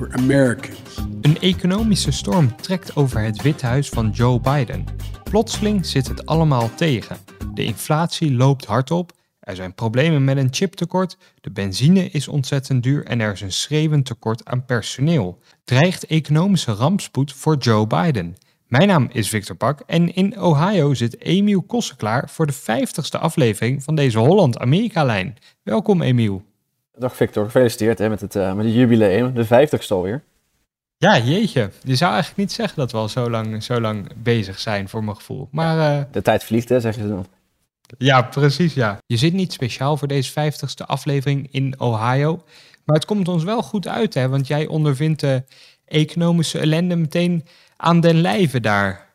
[0.00, 0.96] Americans.
[1.20, 4.84] Een economische storm trekt over het Witte Huis van Joe Biden.
[5.22, 7.16] Plotseling zit het allemaal tegen.
[7.54, 12.82] De inflatie loopt hard op, er zijn problemen met een chiptekort, de benzine is ontzettend
[12.82, 15.38] duur en er is een schreeuwend tekort aan personeel.
[15.64, 18.36] Dreigt economische rampspoed voor Joe Biden?
[18.66, 23.20] Mijn naam is Victor Pak en in Ohio zit Emiel Kossen klaar voor de 50ste
[23.20, 25.36] aflevering van deze Holland-Amerika-lijn.
[25.62, 26.42] Welkom Emiel.
[26.98, 30.22] Dag Victor, gefeliciteerd hè, met, het, uh, met het jubileum, de 50ste alweer.
[30.96, 31.70] Ja, jeetje.
[31.82, 35.04] Je zou eigenlijk niet zeggen dat we al zo lang, zo lang bezig zijn, voor
[35.04, 35.48] mijn gevoel.
[35.50, 37.26] Maar, uh, de tijd vliegt, hè, zeggen ze dan.
[37.98, 38.98] Ja, precies, ja.
[39.06, 42.42] Je zit niet speciaal voor deze 50ste aflevering in Ohio.
[42.84, 45.44] Maar het komt ons wel goed uit, hè, want jij ondervindt de
[45.84, 47.44] economische ellende meteen
[47.76, 49.05] aan den lijve daar.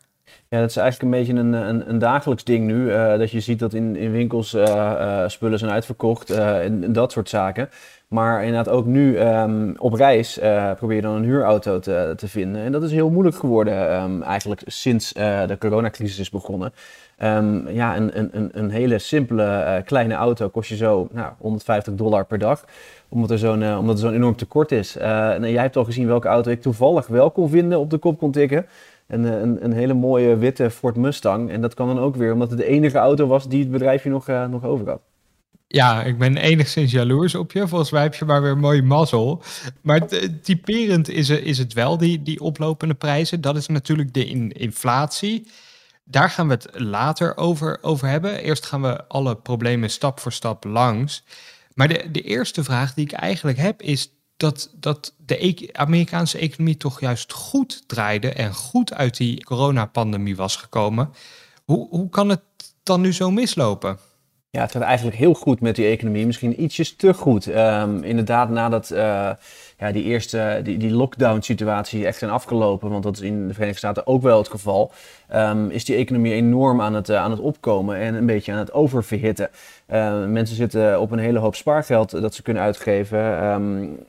[0.54, 2.86] Ja, dat is eigenlijk een beetje een, een, een dagelijks ding nu.
[2.86, 7.12] Uh, dat je ziet dat in, in winkels uh, uh, spullen zijn uitverkocht en, dat
[7.12, 7.70] soort zaken.
[8.08, 10.40] Maar inderdaad ook nu um, op reis
[10.76, 12.62] probeer je dan een huurauto te, te vinden.
[12.62, 16.74] En dat is heel moeilijk geworden um, eigenlijk sinds de coronacrisis is begonnen.
[17.24, 22.26] Um, ja, een, een, een hele simpele kleine auto kost je zo nou, 150 dollar
[22.26, 22.66] per dag.
[23.10, 24.98] Omdat er zo'n omdat enorm tekort is.
[24.98, 28.20] en jij hebt al gezien welke auto ik toevallig wel kon vinden op de kop
[28.20, 28.66] kon tikken
[29.12, 31.50] een, een, een, hele mooie witte Ford Mustang.
[31.50, 34.10] En dat kan dan ook weer omdat het de enige auto was die het bedrijfje
[34.10, 35.02] nog, uh, nog over had.
[35.68, 37.68] Ja, ik ben enigszins jaloers op je.
[37.68, 39.44] Volgens mij heb je maar weer een mooie mazzel.
[39.82, 40.02] Maar
[40.42, 43.42] typerend is, is het wel, die, die oplopende prijzen.
[43.42, 45.48] Dat is natuurlijk de in, inflatie.
[46.04, 48.44] Daar gaan we het later over, over hebben.
[48.44, 51.24] Eerst gaan we alle problemen stap voor stap langs.
[51.74, 56.38] Maar de, de eerste vraag die ik eigenlijk heb is dat, dat de e-, Amerikaanse
[56.38, 61.14] economie toch juist goed draaide en goed uit die coronapandemie was gekomen.
[61.66, 62.42] Hoe, hoe kan het
[62.84, 63.98] dan nu zo mislopen?
[64.50, 66.26] Ja, het gaat eigenlijk heel goed met die economie.
[66.26, 67.46] Misschien ietsjes te goed.
[67.48, 69.32] Um, inderdaad, nadat uh,
[69.82, 73.80] ja, die eerste die, die lockdown-situatie echt zijn afgelopen, want dat is in de Verenigde
[73.80, 74.92] Staten ook wel het geval,
[75.36, 78.58] um, is die economie enorm aan het, uh, aan het opkomen en een beetje aan
[78.58, 79.50] het oververhitten.
[79.92, 83.46] Uh, mensen zitten op een hele hoop spaargeld dat ze kunnen uitgeven.
[83.46, 84.00] Um,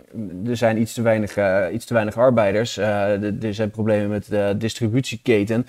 [0.47, 2.77] er zijn iets te weinig, uh, iets te weinig arbeiders.
[2.77, 5.67] er zijn problemen met de distributieketen.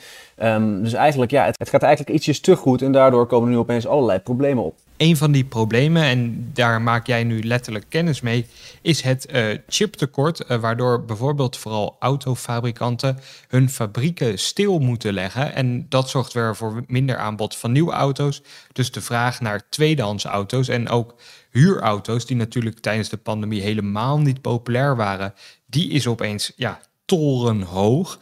[0.81, 3.59] Dus eigenlijk, ja, het, het gaat eigenlijk ietsjes te goed en daardoor komen er nu
[3.59, 8.22] opeens allerlei problemen op een van die problemen, en daar maak jij nu letterlijk kennis
[8.22, 8.46] mee,
[8.81, 15.53] is het uh, chiptekort, uh, waardoor bijvoorbeeld vooral autofabrikanten hun fabrieken stil moeten leggen.
[15.53, 18.41] En dat zorgt weer voor minder aanbod van nieuwe auto's.
[18.72, 21.16] Dus de vraag naar tweedehands auto's en ook
[21.52, 25.34] huurauto's, die natuurlijk tijdens de pandemie helemaal niet populair waren,
[25.66, 28.20] die is opeens ja, torenhoog.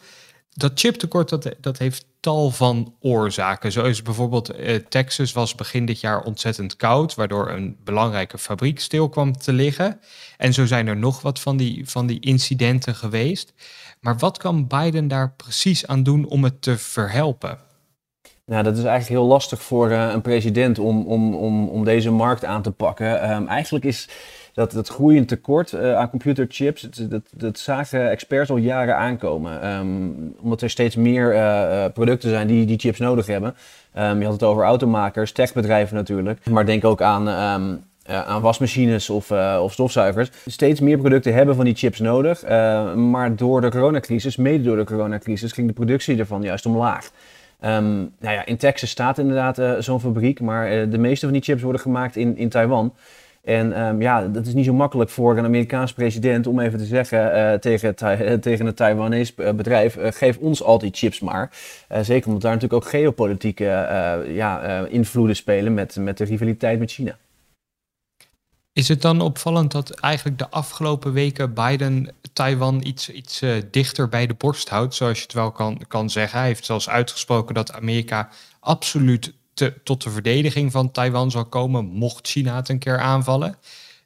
[0.54, 3.72] Dat chiptekort dat, dat heeft tal van oorzaken.
[3.72, 8.80] Zo is bijvoorbeeld eh, Texas was begin dit jaar ontzettend koud, waardoor een belangrijke fabriek
[8.80, 10.00] stil kwam te liggen.
[10.36, 13.52] En zo zijn er nog wat van die, van die incidenten geweest.
[14.00, 17.58] Maar wat kan Biden daar precies aan doen om het te verhelpen?
[18.52, 22.10] Nou, dat is eigenlijk heel lastig voor uh, een president om, om, om, om deze
[22.10, 23.30] markt aan te pakken.
[23.30, 24.08] Um, eigenlijk is
[24.54, 29.76] dat, dat groeiend tekort uh, aan computerchips, dat, dat, dat, zagen experts al jaren aankomen.
[29.76, 33.54] Um, omdat er steeds meer uh, producten zijn die die chips nodig hebben.
[33.98, 36.46] Um, je had het over automakers, techbedrijven natuurlijk.
[36.50, 37.28] Maar denk ook aan,
[38.06, 39.30] aan wasmachines of,
[39.60, 40.30] of stofzuigers.
[40.46, 42.42] Steeds meer producten hebben van die chips nodig.
[42.94, 47.10] maar door de coronacrisis, mede door de coronacrisis, ging de productie ervan juist omlaag.
[47.64, 51.34] Um, nou ja, in Texas staat inderdaad uh, zo'n fabriek, maar uh, de meeste van
[51.34, 52.94] die chips worden gemaakt in, in Taiwan.
[53.44, 56.84] En um, ja, dat is niet zo makkelijk voor een Amerikaans president om even te
[56.84, 57.94] zeggen uh, tegen,
[58.40, 61.50] tegen een Taiwanese bedrijf: geef ons al die chips maar.
[62.02, 63.64] zeker omdat daar natuurlijk ook geopolitieke
[64.28, 67.16] ja, invloeden spelen met, met de rivaliteit met China.
[68.72, 74.08] Is het dan opvallend dat eigenlijk de afgelopen weken Biden Taiwan iets, iets uh, dichter
[74.08, 76.38] bij de borst houdt, zoals je het wel kan, kan zeggen?
[76.38, 78.28] Hij heeft zelfs uitgesproken dat Amerika
[78.60, 79.32] absoluut
[79.84, 83.56] tot de verdediging van Taiwan zal komen, mocht China het een keer aanvallen.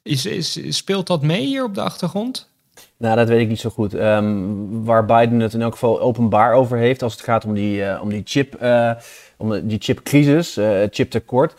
[0.03, 2.49] Is, is, speelt dat mee hier op de achtergrond?
[2.97, 3.93] Nou, dat weet ik niet zo goed.
[3.93, 7.79] Um, waar Biden het in elk geval openbaar over heeft, als het gaat om die,
[7.79, 8.61] uh, om die chip.
[8.61, 8.91] Uh,
[9.37, 11.53] om die chipcrisis, het chiptekort.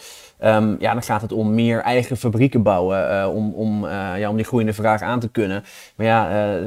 [0.44, 3.86] Um, ja, dan gaat het om meer eigen fabrieken bouwen, om, om,
[4.16, 5.64] ja, om die groeiende vraag aan te kunnen.
[5.94, 6.58] Maar ja,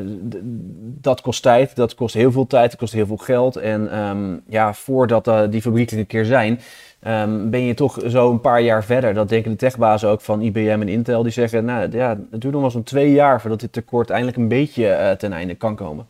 [0.81, 3.55] dat kost tijd, dat kost heel veel tijd, dat kost heel veel geld.
[3.55, 6.59] En um, ja, voordat die fabrieken een keer zijn,
[7.07, 9.13] Um, ben je toch zo een paar jaar verder.
[9.13, 11.23] Dat denken de techbazen ook van IBM en Intel.
[11.23, 14.37] Die zeggen, nou ja, het duurt nog wel zo'n twee jaar voordat dit tekort eindelijk
[14.37, 16.07] een beetje uh, ten einde kan komen.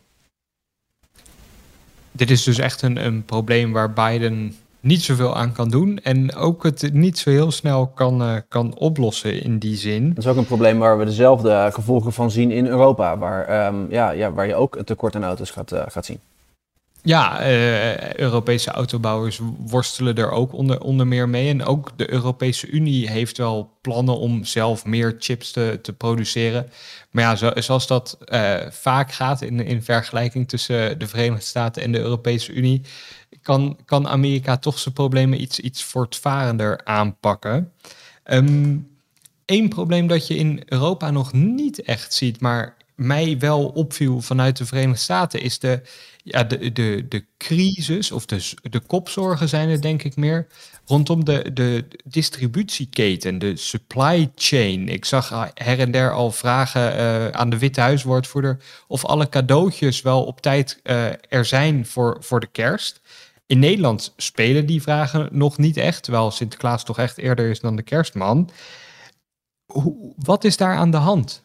[2.11, 5.99] Dit is dus echt een, een probleem waar Biden niet zoveel aan kan doen.
[6.03, 10.09] En ook het niet zo heel snel kan, uh, kan oplossen in die zin.
[10.09, 13.17] Dat is ook een probleem waar we dezelfde gevolgen van zien in Europa.
[13.17, 16.19] Waar, um, ja, ja, waar je ook een tekort aan auto's gaat, uh, gaat zien.
[17.03, 21.49] Ja, uh, Europese autobouwers worstelen er ook onder, onder meer mee.
[21.49, 26.69] En ook de Europese Unie heeft wel plannen om zelf meer chips te, te produceren.
[27.11, 31.83] Maar ja, zo, zoals dat uh, vaak gaat in, in vergelijking tussen de Verenigde Staten
[31.83, 32.81] en de Europese Unie,
[33.41, 37.71] kan, kan Amerika toch zijn problemen iets, iets voortvarender aanpakken.
[39.45, 44.57] Eén probleem dat je in Europa nog niet echt ziet, maar mij wel opviel vanuit
[44.57, 45.81] de Verenigde Staten, is de
[46.23, 50.47] ja, de, de, de crisis of de, de kopzorgen zijn er denk ik meer
[50.85, 54.87] rondom de, de distributieketen, de supply chain.
[54.87, 58.57] Ik zag her en der al vragen uh, aan de Witte Huiswoordvoerder
[58.87, 63.01] of alle cadeautjes wel op tijd uh, er zijn voor, voor de kerst.
[63.51, 67.75] In Nederland spelen die vragen nog niet echt, terwijl Sinterklaas toch echt eerder is dan
[67.75, 68.49] de kerstman.
[70.15, 71.43] Wat is daar aan de hand?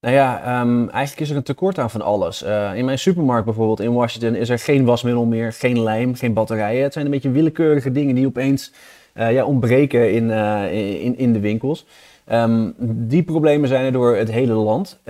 [0.00, 2.42] Nou ja, um, eigenlijk is er een tekort aan van alles.
[2.42, 6.32] Uh, in mijn supermarkt bijvoorbeeld in Washington is er geen wasmiddel meer, geen lijm, geen
[6.32, 6.82] batterijen.
[6.82, 8.72] Het zijn een beetje willekeurige dingen die opeens
[9.14, 11.86] uh, ja, ontbreken in, uh, in, in de winkels.
[12.32, 15.00] Um, die problemen zijn er door het hele land.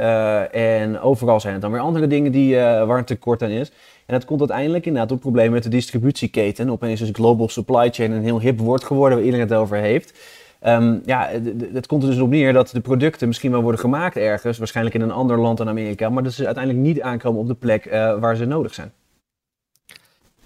[0.52, 3.72] en overal zijn het dan weer andere dingen die, waar een tekort aan is.
[4.12, 6.70] En dat komt uiteindelijk inderdaad door problemen met de distributieketen.
[6.70, 10.18] Opeens is global supply chain een heel hip woord geworden waar iedereen het over heeft.
[10.66, 11.28] Um, ja,
[11.72, 14.96] het komt er dus op neer dat de producten misschien wel worden gemaakt ergens, waarschijnlijk
[14.96, 17.86] in een ander land dan Amerika, maar dat ze uiteindelijk niet aankomen op de plek
[17.86, 18.92] uh, waar ze nodig zijn.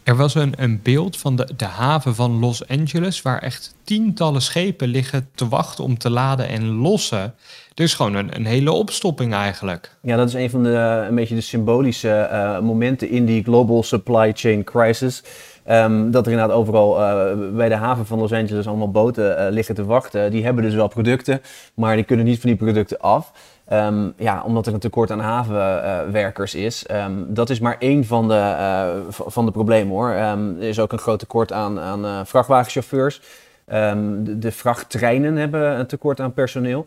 [0.07, 4.43] Er was een, een beeld van de, de haven van Los Angeles, waar echt tientallen
[4.43, 7.35] schepen liggen te wachten om te laden en lossen.
[7.75, 9.97] Dus gewoon een, een hele opstopping eigenlijk.
[10.03, 13.83] Ja, dat is een van de een beetje de symbolische uh, momenten in die global
[13.83, 15.23] supply chain crisis.
[15.71, 19.47] Um, dat er inderdaad overal uh, bij de haven van Los Angeles allemaal boten uh,
[19.51, 20.31] liggen te wachten.
[20.31, 21.41] Die hebben dus wel producten,
[21.75, 23.33] maar die kunnen niet van die producten af.
[23.73, 26.87] Um, ja, omdat er een tekort aan havenwerkers is.
[26.91, 30.11] Um, dat is maar één van de, van de problemen hoor.
[30.11, 33.21] er is ook een groot tekort aan, aan vrachtwagenchauffeurs.
[33.65, 36.87] De, de, vrachttreinen hebben een tekort aan personeel.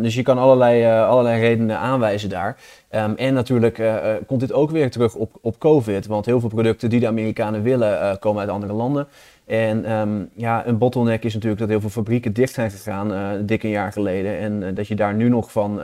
[0.00, 2.56] Dus je kan allerlei, uh, allerlei redenen aanwijzen daar.
[2.88, 3.82] En natuurlijk
[4.26, 6.06] komt dit ook weer terug op, op COVID.
[6.06, 9.08] Want heel veel producten die de Amerikanen willen, komen uit andere landen.
[9.48, 13.30] En um, ja, een bottleneck is natuurlijk dat heel veel fabrieken dicht zijn gegaan, uh,
[13.46, 14.38] dik een jaar geleden.
[14.38, 15.76] En dat je daar nu nog van,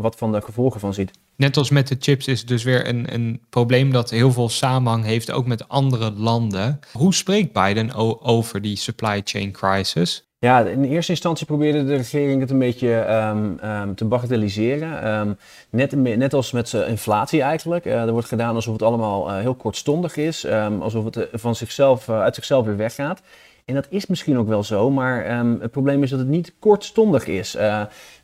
[0.00, 1.10] wat van de gevolgen van ziet.
[1.36, 4.48] Net als met de chips is het dus weer een, een probleem dat heel veel
[4.48, 6.78] samenhang heeft, ook met andere landen.
[6.92, 10.29] Hoe spreekt Biden over die supply chain crisis?
[10.42, 15.18] Ja, in eerste instantie probeerde de regering het een beetje um, um, te bagatelliseren.
[15.20, 15.36] Um,
[15.70, 17.84] net, net als met inflatie eigenlijk.
[17.84, 20.46] Uh, er wordt gedaan alsof het allemaal uh, heel kortstondig is.
[20.80, 23.22] alsof het eh, van zichzelf, uit zichzelf weer weggaat.
[23.70, 25.24] En dat is misschien ook wel zo, maar
[25.60, 27.56] het probleem is dat het niet kortstondig is.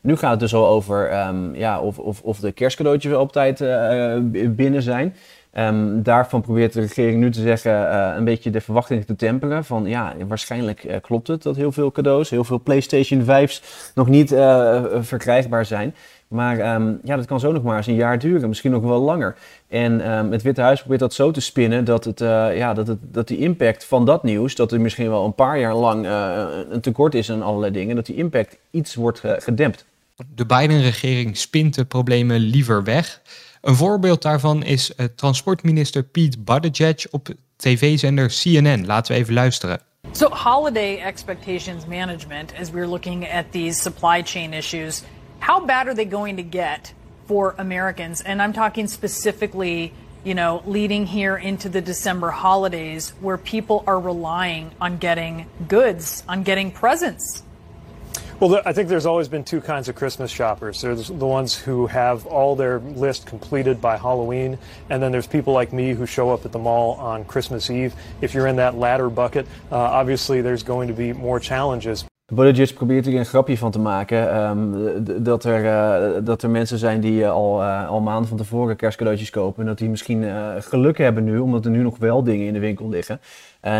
[0.01, 1.11] nu gaat het dus al over
[1.53, 3.57] ja, of, of, of de kerstcadeautjes op tijd
[4.55, 5.15] binnen zijn.
[5.57, 9.65] Um, daarvan probeert de regering nu te zeggen uh, een beetje de verwachtingen te temperen.
[9.65, 13.61] Van ja, waarschijnlijk klopt het dat heel veel cadeaus, heel veel PlayStation 5's
[13.95, 14.29] nog niet
[14.99, 15.95] verkrijgbaar zijn.
[16.27, 19.01] Maar um, ja, dat kan zo nog maar eens een jaar duren, misschien nog wel
[19.01, 19.35] langer.
[19.67, 22.19] En um, het Witte Huis probeert dat zo te spinnen dat, het,
[22.55, 25.59] ja, dat, het, dat die impact van dat nieuws, dat er misschien wel een paar
[25.59, 26.07] jaar lang
[26.69, 29.85] een tekort is aan allerlei dingen, dat die impact iets wordt gedempt.
[30.35, 33.21] De Biden-regering spint de problemen liever weg.
[33.61, 38.85] Een voorbeeld daarvan is uh, transportminister Pete Buttigieg op tv-zender CNN.
[38.85, 39.79] Laten we even luisteren.
[40.11, 45.03] So, holiday expectations management, as we're looking at these supply chain issues,
[45.39, 46.93] how bad are they going to get
[47.27, 48.21] for Americans?
[48.21, 53.99] And I'm talking specifically, you know, leading here into the December holidays where people are
[53.99, 57.43] relying on getting goods, on getting presents.
[58.39, 60.79] Well, I think there's always been two kinds of Christmas shoppers.
[60.79, 64.59] There's the ones who have all their list completed by Halloween,
[64.91, 67.95] and then there's people like me who show up at the mall on Christmas Eve.
[68.21, 72.05] If you're in that latter bucket, uh, obviously there's going to be more challenges.
[72.33, 74.31] Buttigieg probeert er een grapje van te maken.
[74.31, 78.37] ehm, dat, er, eh, dat er mensen zijn die eh, al, eh, al maanden van
[78.37, 79.61] tevoren kerstcadeautjes kopen.
[79.61, 80.25] En dat die misschien
[80.59, 83.19] geluk hebben nu, omdat er nu nog wel dingen in de winkel liggen.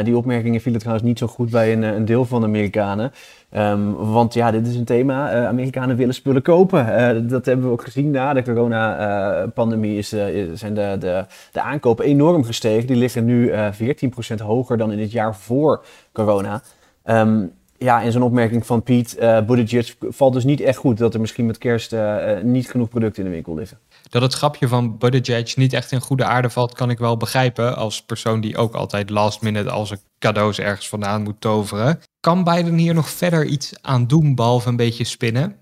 [0.04, 3.12] Die opmerkingen vielen trouwens niet zo goed bij een, een deel van de Amerikanen.
[3.50, 5.46] Ehm, want ja, dit is een thema.
[5.48, 7.28] Amerikanen willen spullen kopen.
[7.28, 9.98] Dat hebben we ook gezien na de coronapandemie.
[9.98, 10.10] is,
[10.54, 12.88] zijn de, de, de aankopen enorm gestegen.
[12.88, 16.62] Die liggen nu eh 14% hoger dan in het jaar voor corona.
[17.04, 17.46] Ehm,
[17.78, 21.20] ja, en zo'n opmerking van Piet eh Buttigieg valt dus niet echt goed dat er
[21.20, 23.80] misschien met kerst eh, eh, niet genoeg producten in de winkel liggen.
[24.10, 27.76] Dat het grapje van Buttigieg niet echt in goede aarde valt, kan ik wel begrijpen.
[27.76, 32.00] Als persoon die ook altijd last minute al zijn cadeaus ergens vandaan moet toveren.
[32.20, 35.56] Kan Biden hier nog verder iets aan doen, behalve een beetje spinnen?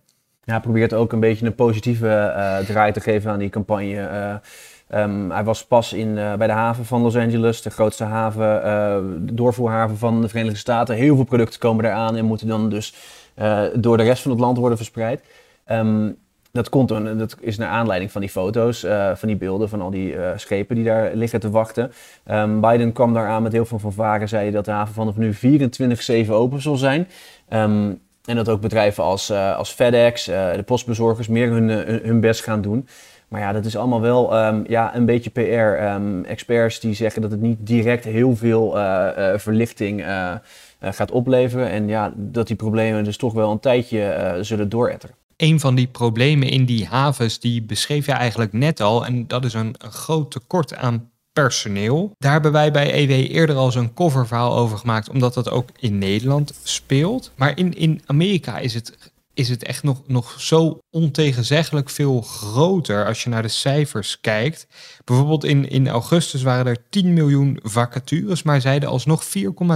[0.44, 2.34] Ja, hij probeert ook een beetje een positieve
[2.68, 4.42] draai te geven aan die campagne.
[4.88, 8.04] Eh, ehm, hij was pas in, eh, bij de haven van Los Angeles, de grootste
[8.04, 10.96] haven, eh, de doorvoerhaven van de Verenigde Staten.
[10.96, 12.94] Heel veel producten komen daar aan en moeten dan dus
[13.36, 15.22] eh, door de rest van het land worden verspreid.
[15.66, 16.12] Ehm,
[16.52, 20.16] dat, komt dat is naar aanleiding van die foto's, van die beelden, van al die
[20.36, 21.92] schepen die daar liggen te wachten.
[22.24, 25.34] Ehm, Biden kwam daar aan met heel veel fanfare, zei dat de haven vanaf nu
[25.34, 27.08] 24-7 open zal zijn.
[27.48, 31.70] En dat ook bedrijven als, als FedEx, de postbezorgers, meer hun-
[32.04, 32.88] hun best gaan doen.
[33.28, 35.40] Maar ja, dat is allemaal wel ehm, ja, een beetje PR.
[35.40, 40.34] Ehm, experts die zeggen dat het niet direct heel veel eh, verlichting eh,
[40.80, 41.70] gaat opleveren.
[41.70, 45.16] En ja, dat die problemen dus toch wel een tijdje zullen dooretteren.
[45.38, 49.06] Een van die problemen in die havens, die beschreef je eigenlijk net al.
[49.06, 52.12] En dat is een, een groot tekort aan personeel.
[52.18, 55.98] Daar hebben wij bij EW eerder al zo'n coververhaal over gemaakt, omdat dat ook in
[55.98, 57.32] Nederland speelt.
[57.36, 63.06] Maar in, in Amerika is het, is het echt nog, nog zo ontegenzeggelijk veel groter
[63.06, 64.68] als je naar de cijfers kijkt.
[65.04, 69.32] Bijvoorbeeld in, in augustus waren er 10 miljoen vacatures, maar zeiden alsnog 4,3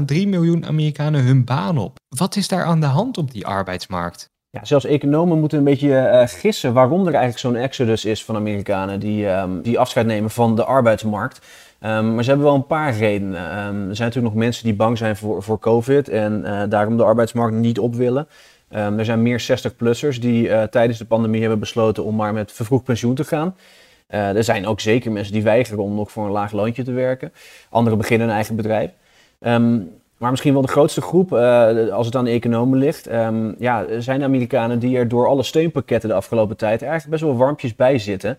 [0.08, 1.98] miljoen Amerikanen hun baan op.
[2.16, 4.30] Wat is daar aan de hand op die arbeidsmarkt?
[4.52, 8.36] Ja, zelfs economen moeten een beetje eh, gissen waarom er eigenlijk zo'n exodus is van
[8.36, 11.40] Amerikanen die, ehm, die afscheid nemen van de arbeidsmarkt.
[11.80, 13.50] Ehm, maar ze hebben wel een paar redenen.
[13.50, 16.98] Ehm, er zijn natuurlijk nog mensen die bang zijn voor, voor COVID en eh, daarom
[16.98, 18.28] de arbeidsmarkt niet op willen.
[18.70, 22.52] Ehm, er zijn meer 60-plussers die eh, tijdens de pandemie hebben besloten om maar met
[22.52, 23.56] vervroegd pensioen te gaan.
[24.08, 26.92] Eh, er zijn ook zeker mensen die weigeren om nog voor een laag loontje te
[26.92, 27.34] werken.
[27.70, 28.92] Anderen beginnen een eigen bedrijf.
[29.40, 29.78] Ehm,
[30.18, 33.86] maar misschien wel de grootste groep, eh, als het aan de economen ligt, ehm, ja,
[34.00, 37.76] zijn de Amerikanen die er door alle steunpakketten de afgelopen tijd eigenlijk best wel warmpjes
[37.76, 38.38] bij zitten,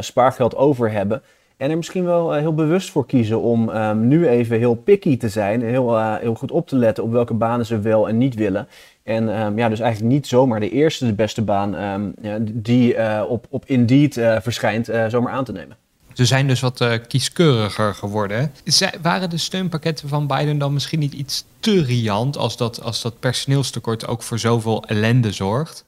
[0.00, 1.22] spaargeld over hebben.
[1.62, 5.16] En er misschien wel eh, heel bewust voor kiezen om ehm, nu even heel picky
[5.16, 8.18] te zijn, heel, eh, heel goed op te letten op welke banen ze wel en
[8.18, 8.68] niet willen.
[9.02, 12.10] En ehm, ja, dus eigenlijk niet zomaar de eerste, de beste baan ehm,
[12.52, 15.76] die eh, op, op Indeed verschijnt, zomaar aan te nemen.
[16.12, 18.52] Ze zijn dus wat kieskeuriger geworden.
[18.64, 23.02] Zij- waren de steunpakketten van Biden dan misschien niet iets te riant als dat, als
[23.02, 25.84] dat personeelstekort ook voor zoveel ellende zorgt?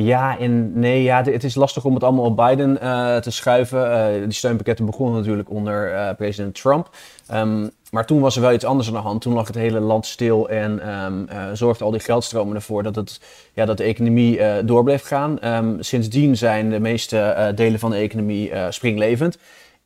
[0.00, 3.92] Ja en nee, ja, het is lastig om het allemaal op Biden eh, te schuiven.
[3.92, 6.90] Eh, die steunpakketten begonnen natuurlijk onder eh, president Trump.
[7.26, 9.20] Ehm, maar toen was er wel iets anders aan de hand.
[9.20, 12.94] Toen lag het hele land stil en ehm eh, zorgden al die geldstromen ervoor dat,
[12.94, 13.20] het,
[13.52, 15.38] ja, dat de economie door bleef gaan.
[15.38, 19.38] Ehm, sindsdien zijn de meeste delen van de economie springlevend.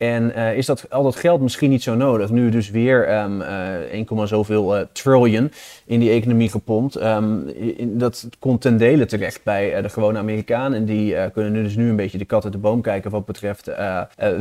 [0.03, 2.31] En eh, is dat, al dat geld misschien niet zo nodig?
[2.31, 5.53] Nu dus weer ehm eh 1, zoveel eh, trillion
[5.85, 6.97] in die economie gepompt.
[6.97, 7.39] Ehm,
[7.85, 10.79] dat komt ten dele terecht bij de gewone Amerikanen.
[10.79, 13.25] En die kunnen nu dus nu een beetje de kat uit de boom kijken wat
[13.25, 13.71] betreft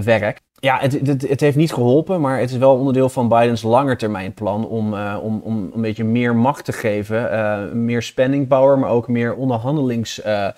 [0.03, 0.39] werk.
[0.60, 4.94] Ja, het, het, heeft niet geholpen, maar het is wel onderdeel van Bidens langetermijnplan om,
[5.15, 7.86] om, om een beetje meer macht te geven.
[7.86, 10.53] meer spending power, maar ook meer onderhandelingspower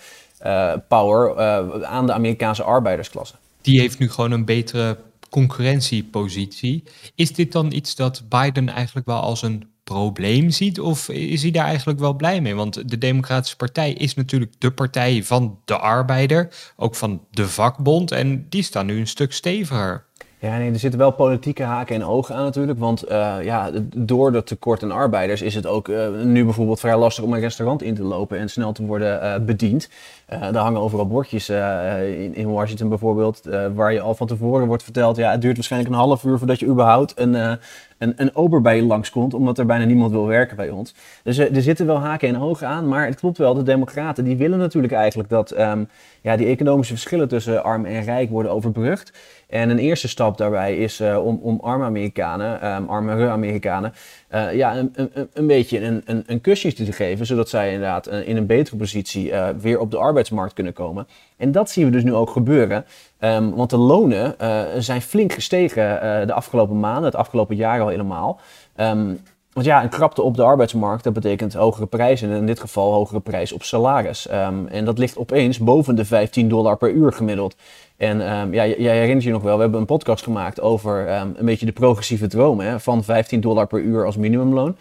[0.88, 1.42] power
[1.86, 3.36] aan de Amerikaanse arbeidersklasse.
[3.64, 4.98] Die heeft nu gewoon een betere
[5.30, 6.84] concurrentiepositie.
[7.16, 10.80] Is dit dan iets dat Biden eigenlijk wel als een probleem ziet?
[10.80, 12.56] Of is hij daar eigenlijk wel blij mee?
[12.56, 18.12] Want de Democratische Partij is natuurlijk de partij van de arbeider, ook van de vakbond.
[18.12, 20.06] En die staan nu een stuk steviger.
[20.44, 22.80] Ja, nee, er zitten wel politieke haken en ogen aan natuurlijk.
[22.80, 26.98] Want eh, ja, door dat tekort aan arbeiders is het ook eh, nu bijvoorbeeld vrij
[26.98, 29.90] lastig om een restaurant in te lopen en snel te worden eh, bediend.
[30.28, 33.42] Daar hangen overal bordjes in, in Washington bijvoorbeeld,
[33.74, 36.60] waar je al van tevoren wordt verteld, ja, het duurt waarschijnlijk een half uur voordat
[36.60, 37.60] je überhaupt een,
[37.98, 40.96] een, een ober bij langskomt, omdat er bijna niemand wil werken bij ons.
[41.24, 44.24] Dus eh, er zitten wel haken en ogen aan, maar het klopt wel, de democraten
[44.24, 45.84] die willen natuurlijk eigenlijk dat ehm,
[46.22, 49.12] ja, die economische verschillen tussen arm en rijk worden overbrugd.
[49.48, 53.94] En een eerste stap daarbij is eh, om, om arme Amerikanen, um, armere Amerikanen,
[54.34, 58.08] eh, ja, een, een, een beetje een, een, een kusje te geven, zodat zij inderdaad
[58.08, 61.08] eh, in een betere positie eh, weer op de arbeidsmarkt kunnen komen.
[61.38, 62.86] En dat zien we dus nu ook gebeuren,
[63.20, 64.36] Ehm, want de lonen
[64.84, 65.84] zijn flink gestegen
[66.28, 68.40] de afgelopen maanden, het afgelopen jaar al helemaal.
[68.76, 69.14] Ehm,
[69.54, 72.30] want ja, een krapte op de arbeidsmarkt, dat betekent hogere prijzen.
[72.30, 74.28] En in dit geval hogere prijs op salaris.
[74.28, 77.56] Ehm, en dat ligt opeens boven de 15 dollar per uur gemiddeld.
[77.98, 81.34] En um, ja, jij herinnert je nog wel, we hebben een podcast gemaakt over um,
[81.38, 84.76] een beetje de progressieve droom hè, van 15 dollar per uur als minimumloon.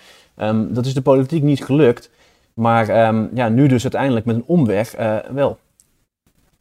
[0.69, 2.11] dat is de politiek niet gelukt.
[2.55, 2.87] Maar
[3.35, 5.59] ja, nu dus uiteindelijk met een omweg uh, wel.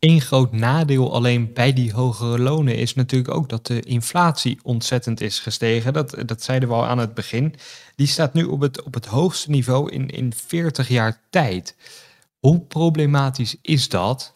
[0.01, 5.21] Eén groot nadeel alleen bij die hogere lonen is natuurlijk ook dat de inflatie ontzettend
[5.21, 5.93] is gestegen.
[5.93, 7.55] Dat, dat zeiden we al aan het begin.
[7.95, 11.75] Die staat nu op het, op het hoogste niveau in, in 40 jaar tijd.
[12.39, 14.35] Hoe problematisch is dat?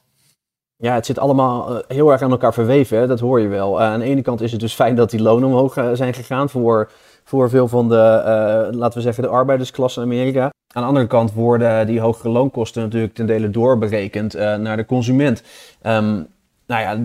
[0.75, 3.79] Ja, het zit allemaal eh, heel erg aan elkaar verweven, dat hoor je wel.
[3.79, 6.13] Uh, aan de ene kant is het dus fijn dat die lonen omhoog uh, zijn
[6.13, 6.91] gegaan voor,
[7.23, 10.49] voor veel van de, laten we zeggen, de arbeidersklasse in Amerika.
[10.75, 14.85] Aan de andere kant worden die hogere loonkosten natuurlijk ten dele doorberekend uh, naar de
[14.85, 15.43] consument.
[15.83, 16.27] Um,
[16.67, 16.97] nou ja,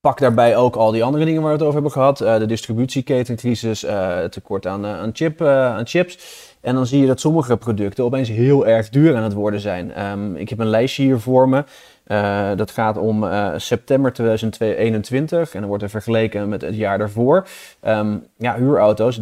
[0.00, 2.20] pak daarbij ook al die andere dingen waar we het over hebben gehad.
[2.20, 6.18] Uh, de distributieketencrisis, uh, tekort aan, aan, chip, aan chips.
[6.60, 10.04] En dan zie je dat sommige producten opeens heel erg duur aan het worden zijn.
[10.06, 11.64] Um, ik heb een lijstje hier voor me.
[12.12, 16.98] Uh, dat gaat om uh, september 2021 en dan wordt er vergeleken met het jaar
[16.98, 17.46] daarvoor.
[17.86, 19.20] Um, ja, huurauto's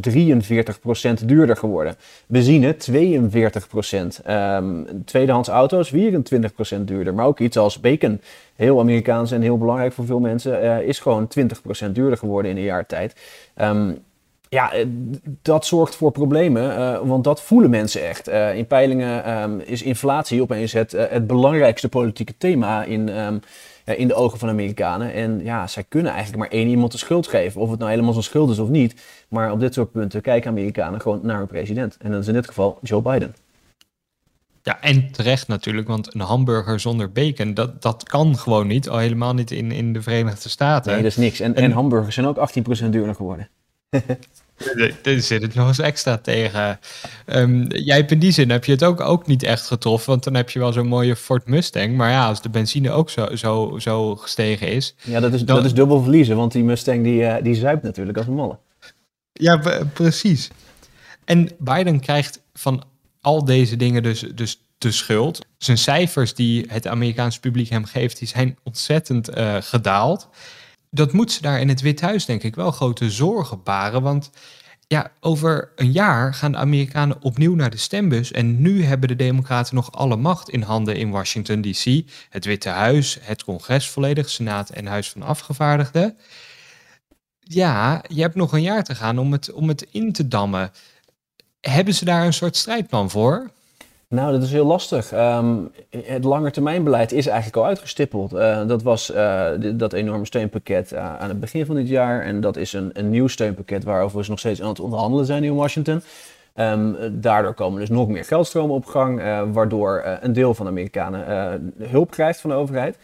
[1.20, 1.94] 43% duurder geworden.
[2.26, 4.26] Benzine 42%.
[4.28, 5.96] Um, tweedehands auto's 24%
[6.84, 7.14] duurder.
[7.14, 8.20] Maar ook iets als bacon,
[8.56, 11.28] heel Amerikaans en heel belangrijk voor veel mensen, uh, is gewoon
[11.86, 13.16] 20% duurder geworden in een jaar tijd.
[13.60, 13.98] Um,
[14.50, 14.86] ja, eh,
[15.42, 18.28] dat zorgt voor problemen, uh, want dat voelen mensen echt.
[18.28, 23.40] Uh, in peilingen um, is inflatie opeens het, uh, het belangrijkste politieke thema in, um,
[23.84, 25.12] in de ogen van Amerikanen.
[25.12, 27.60] En ja, zij kunnen eigenlijk maar één iemand de schuld geven.
[27.60, 28.94] Of het nou helemaal zijn schuld is of niet.
[29.28, 31.96] Maar op dit soort punten kijken Amerikanen gewoon naar hun president.
[32.00, 33.34] En dat is in dit geval Joe Biden.
[34.62, 38.88] Ja, en terecht natuurlijk, want een hamburger zonder bacon, dat, dat kan gewoon niet.
[38.88, 40.92] Al helemaal niet in, in de Verenigde Staten.
[40.92, 41.40] Nee, dat is niks.
[41.40, 42.50] En, en, en hamburgers zijn ook
[42.84, 43.48] 18% duurder geworden.
[45.02, 46.78] Er zit het nog eens extra tegen.
[47.26, 50.10] Um, jij hebt in die zin heb je het ook, ook niet echt getroffen.
[50.10, 51.96] Want dan heb je wel zo'n mooie Ford Mustang.
[51.96, 54.94] Maar ja, als de benzine ook zo, zo, zo gestegen is.
[55.02, 56.36] Ja, dat is, dat is dubbel verliezen.
[56.36, 58.58] Want die Mustang die, uh, die zuipt natuurlijk als een malle.
[59.32, 59.60] Ja,
[59.92, 60.50] precies.
[61.24, 62.84] En Biden krijgt van
[63.20, 65.46] al deze dingen dus, dus de schuld.
[65.58, 70.28] Zijn cijfers die het Amerikaanse publiek hem geeft, die zijn ontzettend uh, gedaald
[70.90, 74.02] dat moet ze daar in het Witte Huis denk ik wel grote zorgen baren.
[74.02, 74.30] Want
[74.86, 78.32] ja, over een jaar gaan de Amerikanen opnieuw naar de stembus.
[78.32, 82.02] En nu hebben de Democraten nog alle macht in handen in Washington DC.
[82.28, 86.16] Het Witte Huis, het congres volledig, Senaat en Huis van Afgevaardigden.
[87.38, 90.70] Ja, je hebt nog een jaar te gaan om het, om het in te dammen.
[91.60, 93.50] Hebben ze daar een soort strijdplan voor?
[94.10, 95.12] Nou, dat is heel lastig.
[95.12, 98.32] Um, het langetermijnbeleid is eigenlijk al uitgestippeld.
[98.32, 102.22] Uh, dat was uh, dat enorme steunpakket uh, aan het begin van dit jaar.
[102.22, 105.44] En dat is een, een nieuw steunpakket waarover we nog steeds aan het onderhandelen zijn
[105.44, 106.02] in Washington.
[106.54, 111.72] Um, daardoor komen dus nog meer geldstromen op gang, waardoor een deel van de Amerikanen
[111.78, 112.96] hulp krijgt van de overheid.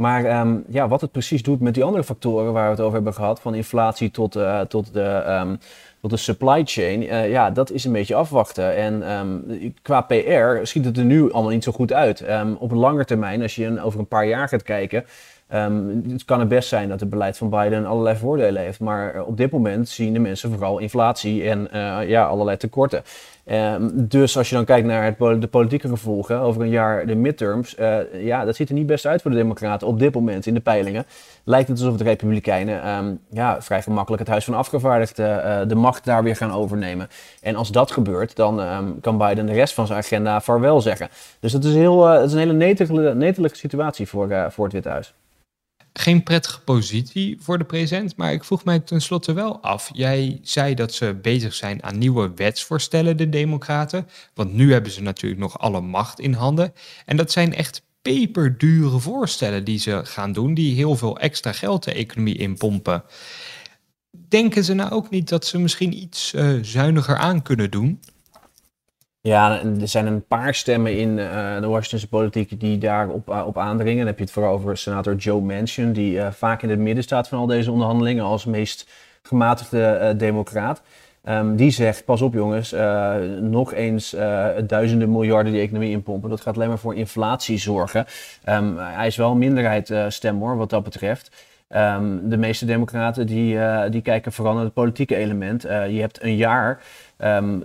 [0.00, 2.94] Maar um, ja, wat het precies doet met die andere factoren waar we het over
[2.94, 5.58] hebben gehad, van inflatie tot, tot de
[6.00, 8.76] tot de supply chain, uh, ja, dat is een beetje afwachten.
[8.76, 9.44] En um,
[9.82, 12.24] qua PR schiet het er nu allemaal niet zo goed uit.
[12.58, 15.04] Op een lange termijn, als je over een paar jaar gaat kijken,
[16.08, 18.80] het kan het best zijn dat het beleid van Biden allerlei voordelen heeft.
[18.80, 21.68] Maar op dit moment zien de mensen vooral inflatie en
[22.06, 23.02] ja, allerlei tekorten.
[23.46, 27.76] Um, dus als je dan kijkt naar de politieke gevolgen over een jaar, de midterms,
[27.78, 30.54] uh, ja, dat ziet er niet best uit voor de Democraten op dit moment in
[30.54, 31.06] de peilingen.
[31.44, 35.74] Lijkt het alsof de Republikeinen um, ja, vrij gemakkelijk het Huis van Afgevaardigden uh, de
[35.74, 37.08] macht daar weer gaan overnemen.
[37.40, 38.60] En als dat gebeurt, dan
[39.00, 41.08] kan Biden de rest van zijn agenda vaarwel zeggen.
[41.40, 44.88] Dus dat is, heel, het is een hele netelige, netelige situatie voor, voor het Witte
[44.88, 45.14] Huis
[45.92, 48.16] geen prettige positie voor de president.
[48.16, 49.90] Maar ik vroeg mij tenslotte wel af.
[49.92, 54.08] Jij zei dat ze bezig zijn aan nieuwe wetsvoorstellen, de Democraten.
[54.34, 56.72] Want nu hebben ze natuurlijk nog alle macht in handen.
[57.06, 61.84] En dat zijn echt peperdure voorstellen die ze gaan doen, die heel veel extra geld
[61.84, 63.04] de economie inpompen.
[64.28, 68.00] Denken ze nou ook niet dat ze misschien iets uh, zuiniger aan kunnen doen?
[69.22, 73.58] Ja, er zijn een paar stemmen in uh, de Washingtonse politiek die daarop uh, op
[73.58, 73.98] aandringen.
[73.98, 77.04] Dan heb je het vooral over senator Joe Manchin, die uh, vaak in het midden
[77.04, 78.88] staat van al deze onderhandelingen als meest
[79.22, 80.82] gematigde democraat.
[81.24, 82.74] Um, die zegt, pas op jongens,
[83.40, 84.16] nog eens
[84.66, 86.30] duizenden miljarden die economie inpompen.
[86.30, 88.06] Dat gaat alleen maar voor inflatie zorgen.
[88.48, 91.46] Um, hij is wel een minderheid stem hoor, wat dat betreft.
[91.68, 93.58] Um, de meeste democraten die,
[93.90, 95.62] die kijken vooral naar het politieke element.
[95.62, 96.80] je hebt een jaar
[97.20, 97.60] Ehm,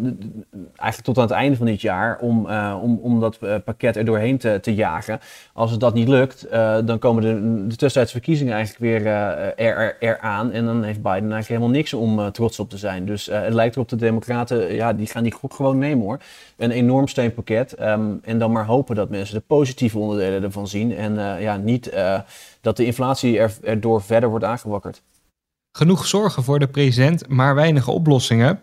[0.76, 3.96] eigenlijk tot aan het einde van dit jaar om, uh, om, om dat uh, pakket
[3.96, 5.20] er doorheen te, te jagen.
[5.54, 9.76] Als het dat niet lukt, uh, dan komen de, de tussentijdse verkiezingen eigenlijk weer er,
[9.78, 10.52] er, eraan.
[10.52, 13.06] En dan heeft Biden eigenlijk helemaal niks om trots op te zijn.
[13.06, 16.20] Dus het lijkt erop de Democraten, ja, die gaan die gewoon nemen hoor.
[16.58, 17.82] Een enorm steunpakket.
[17.82, 20.96] Um, en dan maar hopen dat mensen de positieve onderdelen ervan zien.
[20.96, 21.94] En ja, niet
[22.62, 25.02] dat de inflatie er, erdoor verder wordt aangewakkerd.
[25.72, 28.60] Genoeg zorgen voor de president, maar weinig oplossingen.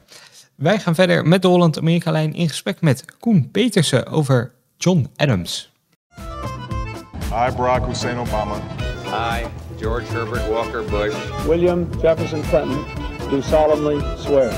[0.57, 5.73] Wij gaan verder met de Holland-Amerika-lijn in gesprek met Koen Petersen over John Adams.
[7.31, 8.55] Hi, Barack Hussein Obama.
[9.05, 9.45] Hi,
[9.81, 11.15] George Herbert Walker Bush.
[11.47, 12.85] William Jefferson Clinton
[13.31, 14.51] do solemnly swear.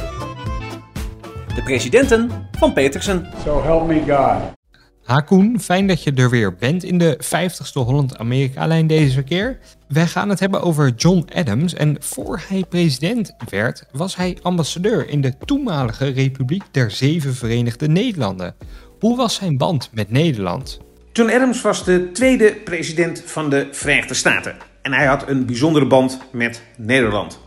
[1.55, 3.29] De presidenten van Petersen.
[3.45, 4.64] So help me God.
[5.05, 9.59] Hakoen, fijn dat je er weer bent in de 50ste Holland-Amerika-lijn deze keer.
[9.89, 11.75] Wij gaan het hebben over John Adams.
[11.75, 17.89] En voor hij president werd, was hij ambassadeur in de toenmalige Republiek der Zeven Verenigde
[17.89, 18.55] Nederlanden.
[19.01, 20.81] Hoe was zijn band met Nederland?
[21.13, 24.57] John Adams was de tweede president van de Verenigde Staten.
[24.83, 27.44] En hij had een bijzondere band met Nederland.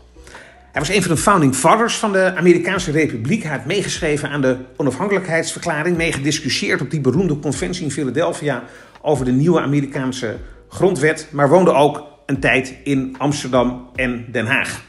[0.72, 3.42] Hij was een van de founding fathers van de Amerikaanse Republiek.
[3.42, 8.64] Hij had meegeschreven aan de onafhankelijkheidsverklaring, meegediscussieerd op die beroemde conventie in Philadelphia
[9.02, 10.36] over de nieuwe Amerikaanse
[10.68, 14.82] grondwet, maar woonde ook een tijd in Amsterdam en Den Haag.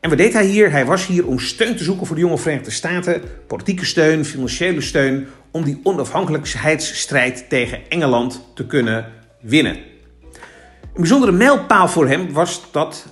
[0.00, 0.70] En wat deed hij hier?
[0.70, 4.80] Hij was hier om steun te zoeken voor de jonge Verenigde Staten, politieke steun, financiële
[4.80, 9.76] steun, om die onafhankelijkheidsstrijd tegen Engeland te kunnen winnen.
[10.82, 13.06] Een bijzondere mijlpaal voor hem was dat